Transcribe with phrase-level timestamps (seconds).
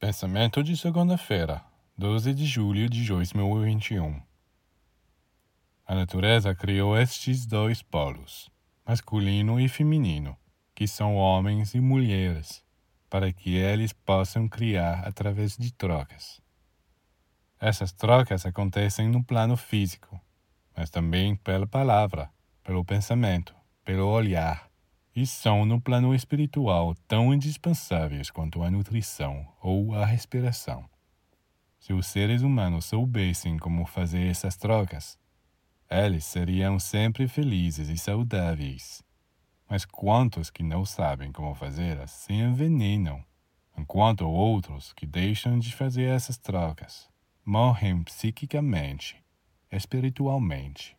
[0.00, 1.60] Pensamento de segunda-feira,
[1.96, 4.22] 12 de julho de 2021.
[5.84, 8.48] A natureza criou estes dois polos,
[8.86, 10.36] masculino e feminino,
[10.72, 12.64] que são homens e mulheres,
[13.10, 16.40] para que eles possam criar através de trocas.
[17.58, 20.20] Essas trocas acontecem no plano físico,
[20.76, 22.30] mas também pela palavra,
[22.62, 23.52] pelo pensamento,
[23.84, 24.67] pelo olhar,
[25.20, 30.88] e são no plano espiritual tão indispensáveis quanto a nutrição ou a respiração.
[31.76, 35.18] Se os seres humanos soubessem como fazer essas trocas,
[35.90, 39.02] eles seriam sempre felizes e saudáveis.
[39.68, 43.20] Mas quantos que não sabem como fazê-las se envenenam,
[43.76, 47.08] enquanto outros que deixam de fazer essas trocas
[47.44, 49.20] morrem psiquicamente,
[49.68, 50.96] espiritualmente.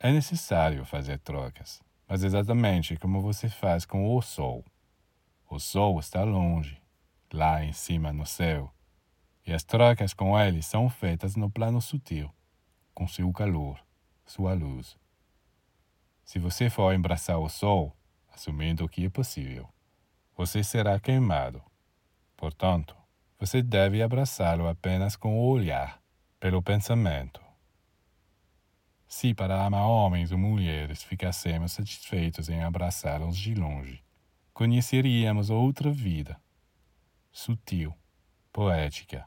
[0.00, 4.64] É necessário fazer trocas mas exatamente como você faz com o Sol.
[5.50, 6.80] O Sol está longe,
[7.32, 8.72] lá em cima no céu,
[9.46, 12.32] e as trocas com ele são feitas no plano sutil,
[12.94, 13.78] com seu calor,
[14.24, 14.96] sua luz.
[16.24, 17.94] Se você for embraçar o Sol,
[18.32, 19.68] assumindo que é possível,
[20.34, 21.62] você será queimado.
[22.36, 22.96] Portanto,
[23.38, 26.00] você deve abraçá-lo apenas com o olhar,
[26.40, 27.47] pelo pensamento
[29.08, 34.04] se para amar homens ou mulheres ficássemos satisfeitos em abraçá-los de longe,
[34.52, 36.38] conheceríamos outra vida,
[37.32, 37.94] sutil,
[38.52, 39.26] poética